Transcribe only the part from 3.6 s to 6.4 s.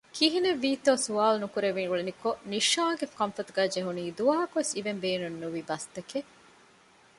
ޖެހުނީ ދުވަހަކުވެސް އިވެން ބޭނުން ނުވި ބަސްތަކެއް